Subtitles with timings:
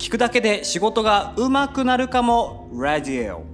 [0.00, 2.70] 聞くだけで仕事が上手くなるかも。
[2.72, 3.44] ラジオ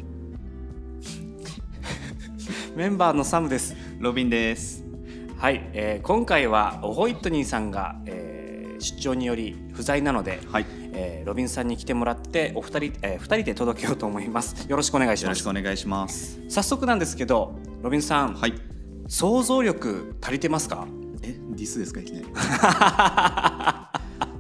[2.77, 3.75] メンバーのサムです。
[3.99, 4.85] ロビンです。
[5.39, 10.67] はい、えー今回はホイットニーさんが、えー出張により不在なので、はい。
[10.93, 14.69] えーロビンさんに来てもらってお二人、えー、二人で届けようと思います。
[14.71, 15.39] よろしくお願いしよます。
[15.41, 16.39] ろしくお願いします。
[16.49, 18.55] 早速なんですけどロビンさん、はい。
[19.09, 20.87] 想像力足りてますか？
[21.23, 22.27] えディスですかいきなり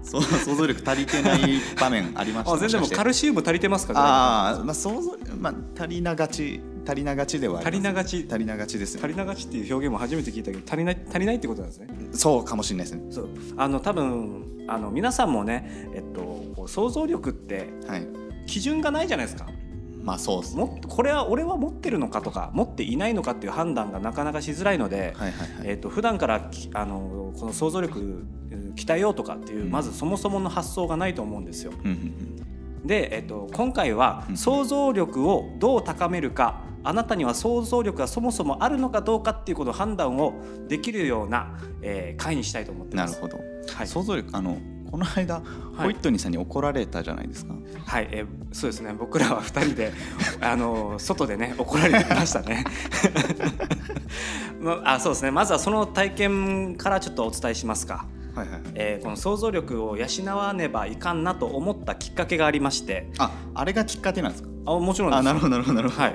[0.45, 8.27] 想像力足りてない場面ありましたあ全然もうカるルシウム足りてますかああまあ想像まあ足りながち足りながちではあ足りますりながち。
[8.31, 9.01] 足りながちですね。
[9.03, 11.89] 足りながちっていう表現も初めて聞いたけど足りない足りないってことなんですね。
[12.13, 13.03] そうかもしれないですね。
[13.11, 13.29] そう。
[13.57, 18.07] あの多分あの皆さんもねえっと想像力ってはい。
[18.47, 19.49] 基準がないじゃないですか
[20.07, 20.63] まあそうですね。
[20.63, 25.69] もこれは俺は持ってるのかとか持っていないのかっていう判断がなかなかしづらいので、はいはいはい。
[25.69, 28.03] えっと普段からきあのこの想像力う
[28.57, 29.71] ん鍛えようとかっていう、うん。
[29.71, 31.73] まずそもそもの発想がないと思うんですよ。
[31.85, 40.35] うんうんで、えっと今回はうん想像力をどう高めるかあなたには想像力がそもそもあるのかどうかっていうことの判断を
[40.69, 43.19] できるような、えー回にしたいと思っうてます。
[43.19, 43.89] んなるほど、はい。
[43.89, 44.57] 想像力あの
[44.97, 45.43] この間、
[45.77, 48.95] ホイットニーさんに怒られたじゃないですかはい、えーそうですね。
[48.99, 49.93] 僕らは二人で
[50.41, 52.65] あの外でね怒られてましたね。
[54.59, 55.31] まあそうですね。
[55.31, 58.07] まずはその体験からちょっとお伝えしますか。
[58.35, 64.49] はいはいえーこの想像力を養わねばいかんなと思ったきっかけがありまして、ああれがきっかけなんですか？
[64.65, 65.19] あもちろんです。
[65.19, 66.15] あなるほどなるほどなるほどはい。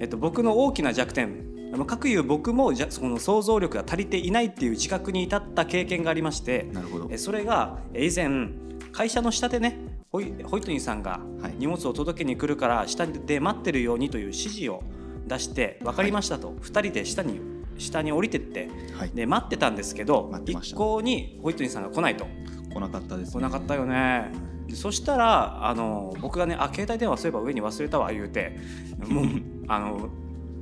[0.00, 1.46] えっと僕の大きな弱点。
[1.72, 7.08] あの各いう僕もじゃその想像力が足りていないっていう自覚に至った経験がありまして、なるほど。
[7.10, 8.48] えそれがえ以前
[8.92, 9.78] 会社の下でね
[10.10, 11.54] ホイホイットニーさんがはい。
[11.58, 14.82] 荷物を届けに来るから下で待ってるようにという指示を
[15.26, 17.40] 出して分かりましたと、2人で下に
[17.76, 19.10] 下に降りてってはい。
[19.10, 22.26] で待ってたんですけど一向にホイットニーさんが来ないと。
[22.72, 24.30] 来なかったです、ね、来なかったよね。
[24.68, 28.58] でそしたらあの僕がねあ携帯電話そういえば上に忘れたわ言うて
[29.06, 29.24] もう
[29.66, 30.08] あの、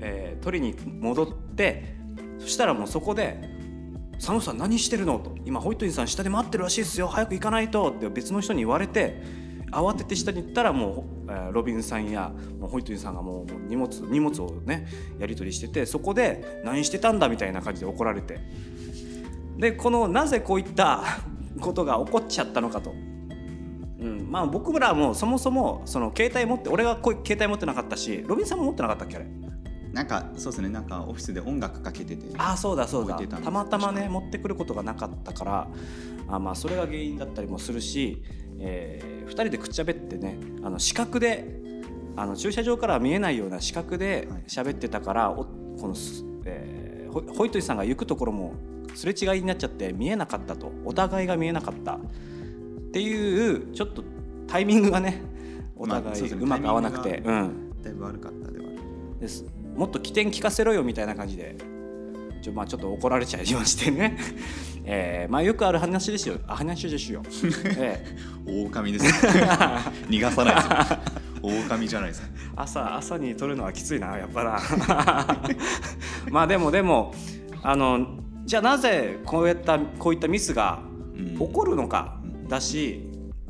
[0.01, 1.27] えー取りに戻っ
[1.57, 1.97] て
[2.39, 3.41] そしたらもうそこで
[4.15, 7.09] 「佐野さん何してるの?」と「今ホイットニーさん下で待ってるらしいですよ。
[7.09, 9.23] 早く行かないと」って別の人に言われて
[9.73, 14.87] 慌てて下に行ったらもう、えーロビンさんやもうホイットニーさんがもう荷物荷物をね
[15.19, 18.39] やり取りしててそこで「何してたんだ」みたいな感じで怒られて。
[19.59, 21.03] でこのなぜこういった
[21.61, 22.93] ことが起こっちゃったのかと。
[23.99, 29.27] うん、まあ僕らもそもそもその携帯持って俺はこう携帯持ってなかったしロビンさんも持ってなかったっけあれ。
[29.97, 33.19] なんかそうですねなんかオフィスで音楽かけててああそうだそうだ。
[33.19, 35.69] たまたまね持ってくることがなかったから
[36.29, 38.23] あまあそれが原因だったりもするし、
[38.59, 41.83] え2人でくっちゃべってねあの視覚で
[42.15, 44.43] あの駐車場からは見えないような視覚ではい。
[44.47, 45.47] 喋ってたから、お
[45.81, 48.53] このす、えーホイトニーさんが行くところも
[48.95, 50.71] すれ違いになっちゃって見えなかったと。
[50.85, 51.99] お互いが見えなかったっ
[52.93, 54.05] ていうちょっと
[54.47, 55.23] タイミングがね
[55.75, 57.23] お互いうまく合わなくて、
[57.83, 58.67] だいぶ悪かったでは
[59.19, 59.47] です
[59.77, 61.57] もっと起点聞かせろよみたいな感じで。
[62.43, 64.17] ちょ,、まあ、ちょっと怒られちゃいましてね、
[64.85, 67.23] えーまあ、よくある話ですよあ話ですよ、
[67.77, 68.05] え
[68.47, 68.63] え。
[68.65, 69.11] 狼ですね。
[70.09, 70.99] 逃がさないですよ
[71.43, 74.61] 狼じゃないですか朝朝に撮るのはきついなやっぱな。
[76.31, 77.13] まあでもでも
[77.63, 80.81] あのじゃあなぜこういったこういったミスが
[81.17, 81.39] うん。
[81.39, 83.09] 起こるのかだし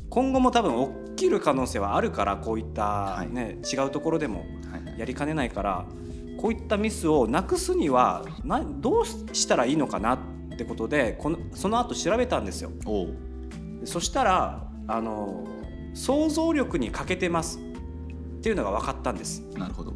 [0.09, 3.33] 今後も多分起きる可能性はあるからこういった、い。
[3.33, 4.39] ね違うところでも
[4.71, 4.99] はいはい。
[4.99, 5.85] やりかねないから
[6.37, 10.19] こういったミスをなくすにはなどうしたらいいのかなっ
[10.57, 12.71] てことでこのその後調べたんですよ。
[13.83, 15.47] そしたらあの
[15.93, 19.41] 想像力に欠けてますっていうのが分かったんです。
[19.55, 19.93] なるほど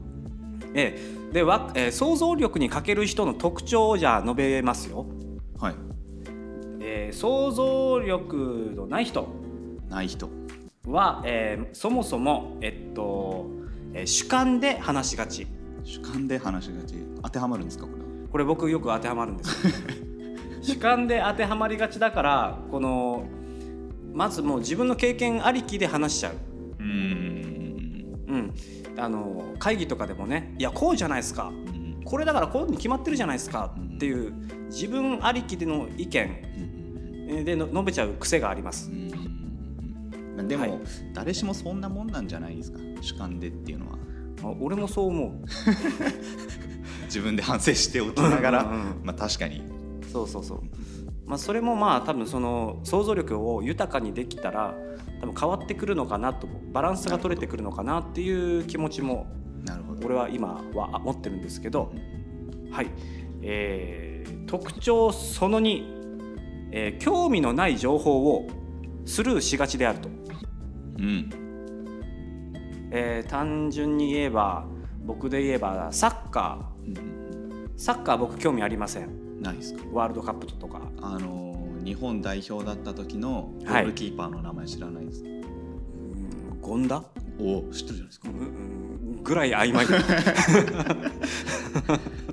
[0.74, 0.98] え
[1.30, 5.06] えでわ、えー想像力に欠ける人の特徴をじゃあ述べますよ。
[5.60, 5.76] はい
[6.82, 9.28] えー想像力のない人
[9.90, 10.30] ない人
[10.88, 13.48] は、えーそもそも、えっと
[13.94, 15.48] えー主観で話しがち。
[15.84, 16.96] 主観で話しがち。
[17.24, 18.10] 当てはまるんですかこれは？
[18.32, 19.74] これ僕よく当てはまるんですよ。
[20.62, 23.26] 主観で当てはまりがちだからこの
[24.14, 26.34] まずもう自分の経験ありきで話しちゃう、
[26.80, 28.16] うーん。
[28.28, 28.54] うん、
[28.98, 31.52] あの会議とかでもねいやこうじゃないですか。
[31.52, 32.02] うん。
[32.04, 33.76] これだからこういうに決まってるじゃないですか。
[33.96, 34.34] っていう
[34.68, 36.30] 自分ありきでの意見。
[36.56, 36.72] うん
[37.46, 38.92] での述べちゃう癖があります。
[40.48, 40.80] でも、はい。
[41.14, 42.80] 誰しもそんなもんなんじゃないですか。
[43.00, 43.98] 主観でっていうのは
[44.44, 45.32] あ俺もそう思う。
[47.06, 48.64] 自分で反省しておきながら
[49.04, 49.64] まあ確かに。
[50.12, 50.62] そうそうそう。
[51.26, 54.76] まあそれもまあ多分その想像力を豊かにできたら
[55.20, 59.28] 多分変わってくるのかなとバランスが取れてくるのかなっていう気持ちも
[60.04, 61.92] 俺は今は持ってるんですけど。
[62.72, 62.88] はい、
[63.42, 65.84] えー特徴その2、
[66.72, 68.48] えー興味のない情報を
[69.06, 70.12] スルーしがちであると、う
[70.98, 71.30] うん
[72.92, 74.66] えー単純に言えば
[75.06, 77.00] 僕で言えばサッカうんー。
[77.78, 79.42] サッカー僕興味ありません。
[79.42, 79.84] ないですか？
[79.92, 80.82] ワールドカップとか。
[81.02, 85.42] あの日本代表だった時のゴールキーパーの名前知らないです、うん
[86.64, 87.04] 権田？
[87.40, 88.30] おお知ってるじゃないですか。
[88.30, 88.40] うんう
[89.20, 89.86] んぐらい曖昧。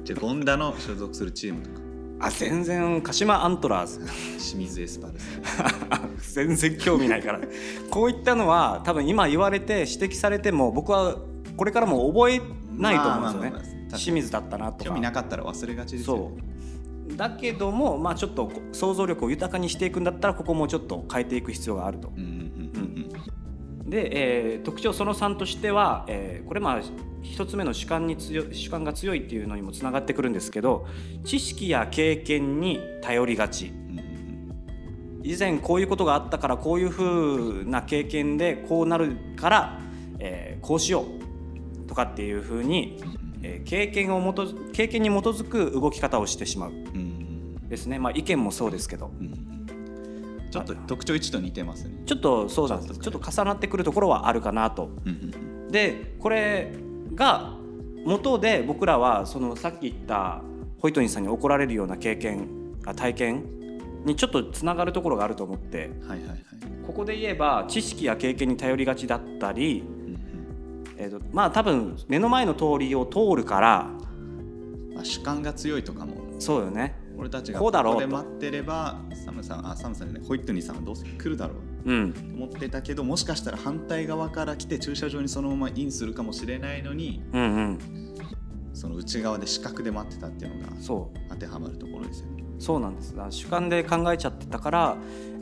[0.05, 1.81] じゃあ権田の所属するチームとか
[2.21, 4.01] あ全然鹿島アントラーズ。
[4.39, 5.15] 清水エスパル
[6.21, 7.41] ス 全然興味ないから。
[7.91, 11.17] こういったのは多分今言われて指摘されても僕は
[11.57, 12.41] これからも覚え
[12.77, 13.35] ないと思うんです。
[13.37, 14.91] よねまあまあ清水だったなとか。
[14.91, 16.17] 興味なかったら忘れがちですよ。
[16.17, 16.23] ね
[17.09, 17.17] そう。
[17.17, 22.13] だけどもまあちょっと想像力を豊かにしていくんだったらここもちょっと変えていく必要があると。
[22.17, 22.38] うん
[23.89, 26.81] で、えー特徴その3としては、えーこれまあ
[27.23, 30.87] 一つ目の主観に強い主観が強いっていうのにもつながってくるんですけど
[31.25, 33.73] 知識や経験に頼りがち。
[35.25, 39.81] 以前こういうことがあったからこういうふうな経験でこうなるから、
[40.19, 41.05] えーこうしよ
[41.85, 43.01] うとかっていうふうに、
[43.43, 46.73] えー経験を基づ経験に基づく動き方をしてしまう。
[47.69, 47.99] ですね。
[47.99, 49.11] まあ意見もそうですけど。
[49.21, 49.48] うんうん
[50.51, 52.03] ちょっと特徴1と似てますね。
[52.07, 52.99] ちょっとそうなんです。
[53.01, 54.91] ちょっと重なってくるところはあるかなと。
[55.05, 56.73] うんうんでこれ
[57.15, 57.55] が
[58.07, 60.41] 元で僕らはそのさっき言った
[60.79, 62.49] ホイトニーさんに怒られるような経験
[62.87, 63.45] あ体験
[64.07, 65.89] にちょっとつながるところがあると思って。
[65.89, 66.39] うんはいはいはい。
[66.87, 70.85] ここで言えば知識や経験に頼りがちだったり、うんうん。
[70.97, 73.91] えーとまあ多分目の前の通りを通るから。
[74.95, 76.15] まあ主観が強いとかも。
[76.39, 76.95] そうよね
[77.29, 78.01] 俺たちがこうだろうと。
[78.01, 81.55] こで待ってればサムさんあサムさんねホイットニーさんはどうせ来るだろ
[81.85, 81.93] う。
[81.93, 82.13] うん。
[82.13, 87.79] と思ってたけどもしかしたら反対側から来て駐車場にそのままインするかもしれないのにうんうん。
[88.73, 91.19] その内側で視覚で待ってたっていうのがそう。
[91.29, 92.45] 当てはまるところですよね。
[92.59, 93.15] そうなんです。
[93.31, 94.97] 主観で考えちゃってたから、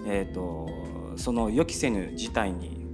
[0.07, 0.69] えー、と
[1.17, 2.87] その予期せぬ事態に、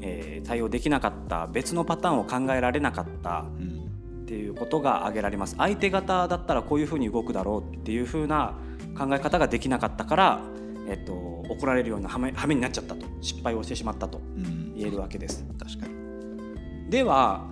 [0.00, 3.79] えー対応できなかった別のパターンを考えられなかったうん
[4.30, 8.54] っていうことが挙げられます相手方だったらこういうふうに動くだろうっていうふうな
[8.96, 10.40] 考え方ができなかったから、
[10.88, 11.12] えっと
[11.50, 16.90] 怒られるような羽目羽目になっちゃったと失敗をしてしまったとうん言えるわけです確かに。
[16.90, 17.44] では、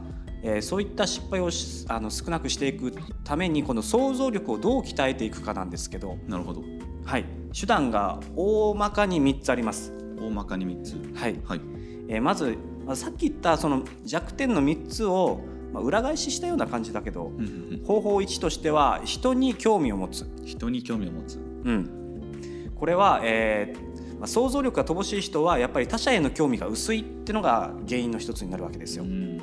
[0.45, 2.95] えーそういった失敗をしあの少なくしていく
[3.25, 6.63] ためにこの想像力をどう鍛えていくかなんですけど、なるほど。
[7.05, 7.25] はい、
[7.59, 11.21] 手段が大まかに3つあります、大まかに3つ。
[11.21, 11.61] はいはい。
[12.07, 15.41] えーまずまあさっき言ったその弱点の3つを、
[15.73, 21.37] まあ、裏返ししたような感じだけどうんうんうん方法1としては人に興味を持つ、人に興味を持つ。
[21.37, 29.05] うん、これは、えーまあ、想像力が乏しい人はやっぱり他者への興味が薄いっていうのが原因の一つになるわけですよ。
[29.05, 29.39] ん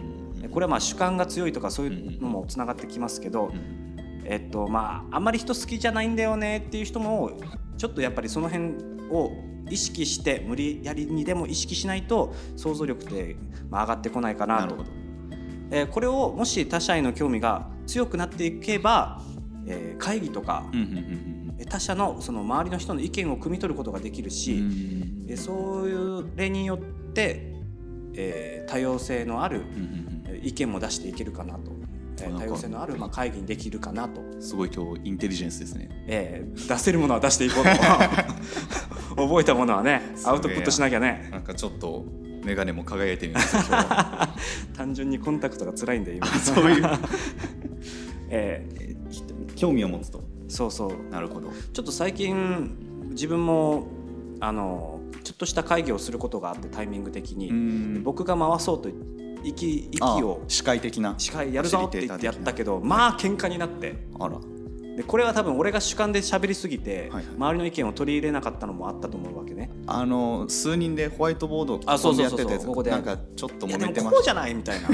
[0.52, 3.52] これはまあ主観が強いとかそういうのもつながってきますけど、
[4.26, 7.32] えっとまああんまり人好きじゃないんだよねっていう人も
[7.78, 8.74] ちょっとやっぱりその辺
[9.12, 9.32] を
[9.70, 13.36] 意識して無理やりにでも意識しないと想像力って
[13.70, 15.05] まあ上がってこないかなとなるほど。
[15.72, 19.22] えーこれをもし他者への興味が強くなっていけば、
[19.68, 20.66] えー会議とか
[21.70, 26.80] 他者のその周りの人の意見を汲み取ることができるうんし、うんえそういう例によっ
[27.14, 27.54] て、
[28.16, 29.62] えー多様性のある
[30.42, 31.72] 意見も出していけるかなと、
[32.18, 35.90] 多様性のあるまあ会議にできるかなと、うんすごい今日インテリジェンスですね。
[36.08, 37.70] えー出せるものは出していこうと。
[39.16, 41.30] 覚えたものはねアウトプットしなきゃね。
[41.32, 42.06] なんかちょっと
[42.46, 43.58] 眼鏡も輝いてみます。
[44.78, 46.86] 単純にコンタクトが辛いんで今そういう
[48.30, 50.20] ええ人に興味を持つと。
[50.20, 51.52] ーそうそうなるほど。
[51.74, 52.76] ちょっと最近
[53.12, 53.88] 自分も
[54.40, 58.90] あのちょっとした会議をすることがあってタイミング的に、ん僕が回そうと
[59.44, 61.16] 息息あを視界的な。
[61.18, 64.40] 司会やるぞって言ってやったけどまあ喧嘩になってあら。
[64.96, 67.26] でこれは多分俺が主観で喋りすぎて、はいはい。
[67.36, 69.70] 周りの意見を取り入れなかったのもあったと思うわけね。
[69.88, 72.30] あの数人でホワイトボードあそうそう
[72.66, 74.90] ここでやってたやつなんかちょっと揉めてましたこうじゃないみたいな。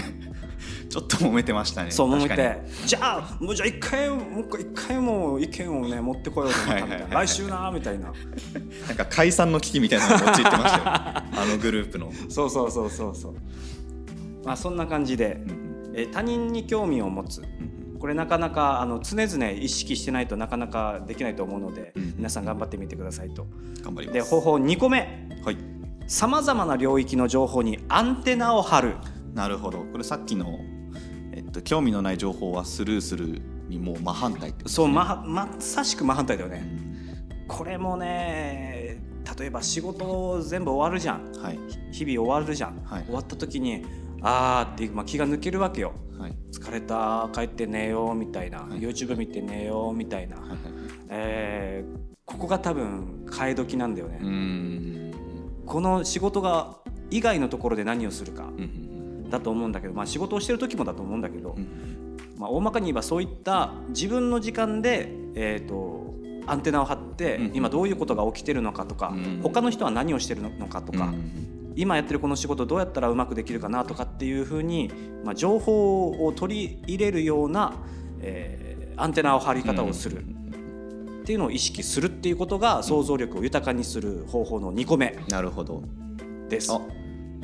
[0.89, 1.91] ちょっと揉めてましたね。
[1.91, 2.55] そう思っ確かに。
[2.55, 7.15] てじゃあもうじゃあ一回もう一回も意見をね持ってこようと思ったみたいな。
[7.15, 8.11] 来週なみたいな。
[8.87, 10.83] なんか解散の危機みたいなのに陥ってましたよ。
[10.85, 13.35] あのグループの、そうそうそうそうそう。
[14.43, 15.43] まあそんな感じで。
[15.47, 15.93] うんうん。
[15.93, 17.41] え他人に興味を持つ。
[17.41, 23.43] うんこれなかなかあの常々意識してないとなかなかできないと思うので、うん皆さん頑張ってみてくださいと。
[23.43, 24.13] うん頑張ります。
[24.13, 25.29] で方法2個目。
[25.45, 25.57] はい。
[26.07, 28.95] さまざまな領域の情報にアンテナを張る。
[29.35, 29.83] なるほど。
[29.91, 30.59] これさっきの、
[31.31, 33.39] えっと、興味のない情報はスルーする
[33.69, 34.57] にもう真反対ね。
[34.65, 36.63] そうままさしく真反対だよね。
[37.39, 37.47] うん。
[37.47, 38.97] これもね
[39.39, 41.31] 例えば仕事全部終わるじゃん。
[41.33, 41.59] はい。
[41.91, 43.03] 日々終わるじゃん、はい。
[43.05, 43.85] 終わった時に
[44.21, 45.93] あーって、まあ、気が抜けるわけよ。
[46.19, 46.35] はい。
[46.51, 48.79] 疲れた帰って寝ようみたいな、はい。
[48.79, 50.57] YouTube 見て寝ようみたいな、はいはい
[51.09, 54.19] えーここが多分替え時なんだよね、
[55.65, 56.77] この仕事が
[57.09, 58.49] 以外のところで何をするか
[59.29, 62.17] だと思うんだけど、まあ、仕事をしてる時もだと思うんだけど、うん。
[62.37, 66.15] まあ、大まかに言えばそういった自分の時間で、えー、と
[66.47, 74.91] アンテナを張って、うん今どういうことが起きてるのかとか、うん他の人は何をしてるのかとか、うん今やってるこの仕事どうやったらうまくできるかなとかっていうふうに、
[75.23, 77.73] まあ、情報を取り入れるような、
[78.19, 80.19] えーアンテナを張り方をする。
[80.19, 85.17] っていうのを意識するっていうことが想像力を豊かにする方法の2個目。
[85.29, 85.81] なるほど。
[86.49, 86.71] です。
[86.71, 86.79] あ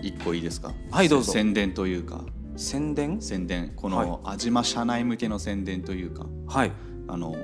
[0.03, 0.72] 一個いいですか？
[0.91, 1.31] はいどうぞ。
[1.31, 2.22] 宣伝というか。
[2.57, 3.19] 宣伝？
[3.22, 3.72] 宣伝。
[3.75, 4.07] こはい。
[4.07, 6.27] の安島社内向けの宣伝というか。
[6.48, 6.72] はい、
[7.07, 7.36] あの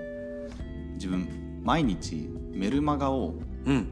[0.95, 3.33] 自分毎日メルマガを
[3.65, 3.87] うん、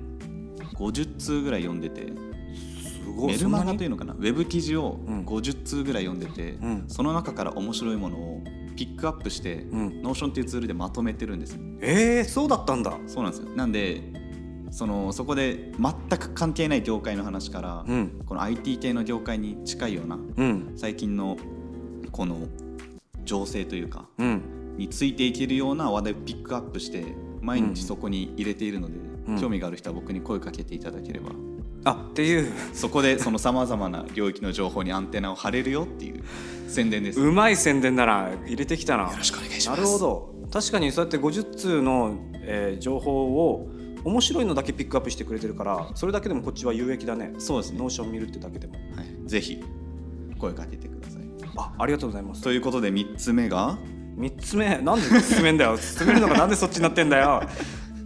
[0.75, 2.01] 50通ぐらい読んでて。
[2.01, 2.30] すごい
[3.27, 4.13] メルマガというのかな？
[4.13, 5.25] ウェブ記事をうん。
[5.25, 6.84] 50通ぐらい読んでて、うん。
[6.88, 8.41] その中から面白いものを
[8.75, 11.53] ピックアップして、うん、 Notion っていうツールでまとめてるんです。
[11.53, 12.98] よえー、そうだったんだ。
[13.08, 13.50] そうなんですよ。
[13.55, 14.01] なんで
[14.72, 18.22] そのそこで全く関係ない業界の話から、うん。
[18.25, 20.74] この IT 系の業界に近いようなうん。
[20.75, 21.38] 最近の
[22.12, 22.48] この
[23.24, 24.41] 情勢というかうん。
[24.77, 27.05] についていけるような話題をピックアップして
[27.41, 31.32] 毎日そこに入れているので、うん興味がある人は僕に声かけていただければ。
[31.84, 32.51] あっていう。
[32.74, 36.24] そこでそのさまざまな領域の情報にアンテナを張れるよっていう
[36.68, 37.20] 宣伝です。
[37.20, 39.04] うまい宣伝なら入れてきたな。
[39.04, 39.82] よろしくお願いします。
[39.82, 40.34] なるほど。
[40.51, 43.70] 確かにそうやって50通の、えー情報を
[44.04, 47.34] 面白いのだけピックアップしてくれてるからそれだけでもこっちは有益だね。
[47.38, 47.78] そうですね。
[47.77, 48.74] Notion 見るってだけでも。
[48.74, 49.63] はい、ぜひ
[50.40, 51.22] 声かけてください。
[51.56, 52.42] あありがとうございます。
[52.42, 53.78] ということで3つ目が
[54.18, 54.78] ？3つ目？
[54.80, 55.78] なんで進めんだよ。
[55.78, 57.44] 進めるのがなんでそっちになってんだよ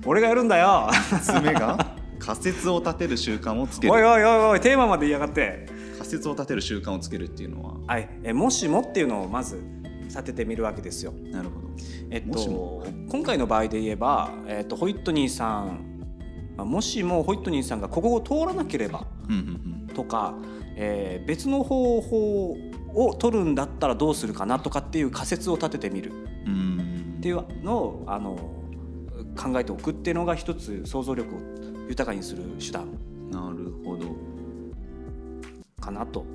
[0.06, 0.88] 俺がやるんだよ。
[0.92, 3.94] 3つ目が仮説を立てる習慣をつける。
[3.94, 5.68] おいおいおいおいテーマまで言いやがって。
[5.98, 7.74] 仮説を立てる習慣をつけるっていうのは？
[7.88, 8.10] はい。
[8.24, 9.60] えもしもっていうのをまず
[10.08, 11.12] 立ててみるわけですよ。
[11.32, 11.68] なるほど。
[12.12, 16.02] えっとはい今回の場合で言えば、えっと、ホイットニーさん。
[16.56, 19.08] まあもしもホイットニーさんがここを通らなければ
[19.96, 20.36] とか、
[20.76, 22.58] えー別の方法
[22.94, 26.12] を取るんだったらどうするかなとかっていう仮説を立ててみる。
[27.18, 28.38] っていうのをあの
[29.36, 31.40] 考えておくっていうのが一つ想像力を
[31.90, 32.88] 豊かにする手段。
[33.32, 34.16] なるほど。
[35.82, 36.26] かなと。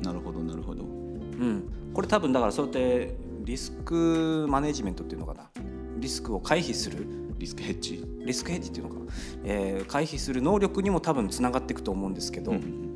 [0.00, 0.84] なるほどなるほど。
[0.84, 5.50] うん、これ多分だからそうやってリスクマネジメントっていうのかな。
[5.96, 7.06] リスクを回避する。
[7.38, 8.04] リスクヘッジ。
[8.24, 9.00] リスクヘッジっていうのか。
[9.00, 9.06] な、
[9.44, 12.92] えー回避する能力にも多分つながっていくと思うんですけど、うんうん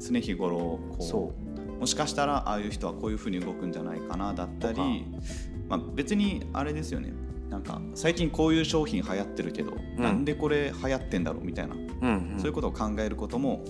[0.00, 1.02] 常日頃こう。
[1.02, 1.32] そ
[1.78, 5.04] もしかしたらああいう人はこういうふうに動くんじゃないかなだったり、
[5.68, 7.12] まあ、別にあれですよね
[7.48, 10.02] なんか最近こういう商品流行ってるけど、ん。
[10.02, 12.38] なんでこれ流行ってんだろうみたいな、う、うんうん。
[12.38, 13.64] そういうことを考えることも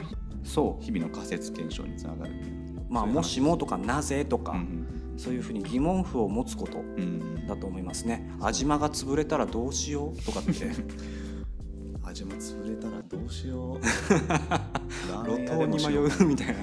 [0.44, 0.84] そう。
[0.84, 2.34] 日々の仮説検証につながる。
[2.34, 4.86] みたいなまあ、もしもとかなぜとか、うん
[5.18, 7.46] そういうふうに疑問符を持つことうんうん。
[7.48, 8.30] だと思いますね。
[8.40, 10.52] 安島が潰れたらどうしようとかって。
[12.04, 13.80] 味も潰れたらどうしよう。
[15.28, 16.54] 路頭に迷うみたいな。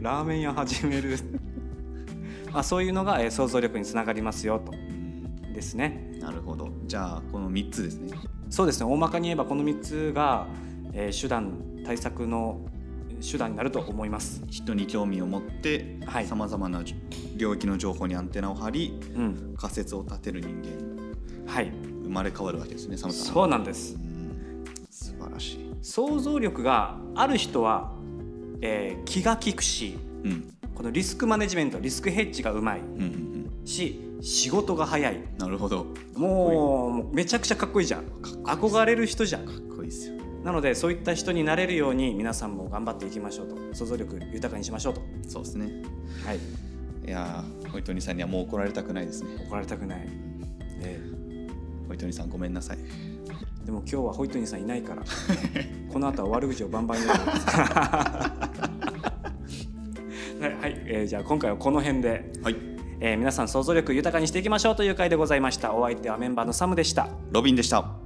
[0.00, 1.16] ラーメン屋始める。
[2.52, 4.72] まあそういうのが、えー想像力につながりますよと。
[4.72, 5.52] うん。
[5.52, 6.07] ですね。
[6.20, 6.68] なるほど。
[6.86, 8.18] じゃあこの3つですね。
[8.50, 8.86] そうですね。
[8.90, 10.46] 大まかに言えばこの3つが、
[10.92, 11.52] えー手段
[11.84, 12.60] 対策の
[13.20, 14.42] 手段になると思います。
[14.48, 16.26] 人に興味を持ってはい。
[16.26, 16.82] さまざまな
[17.36, 21.52] 領域の情報にアンテナを張りうん、仮説を立てる人間。
[21.52, 21.72] はい、
[22.04, 23.94] 生まれ変わるわけですねサムさんそうなんです。
[23.94, 24.64] うん。
[24.90, 27.92] 素晴らしい、想像力がある人は、
[28.60, 30.54] えー気が利くしうん。
[30.74, 33.02] このリスクマネジメントリスクヘッジがうまいうんうん
[33.60, 35.20] うん、し仕事が早い。
[35.38, 35.86] なるほど。
[36.16, 38.04] もうめちゃくちゃかっこいいじゃん。
[38.44, 39.46] 憧れる人じゃん。
[39.46, 40.16] かっこいいですよ。
[40.44, 43.56] なのでそういった人になれるように皆さんも頑張っていきましょうと。
[43.74, 45.02] 想像力豊かにしましょうと。
[45.28, 45.82] そうですね。
[46.24, 46.38] はい。
[47.06, 49.30] いやーホイトニーさんにはもう怒られたくないですね。
[49.46, 50.08] 怒られたくない、
[50.82, 51.00] え
[51.86, 52.78] ホイトニーさんごめんなさい。
[53.62, 55.02] えでも今日はホイットニーさんいないから。
[55.92, 57.10] この後は悪口をバンバン言う
[60.60, 60.82] はい。
[60.86, 65.74] えーじゃあ今回はこの辺で、はいえー皆さん想像力豊かにしていきましょうという回でございました。
[65.74, 67.08] お相手はメンバーのサムでした。
[67.30, 67.97] ロビンでした。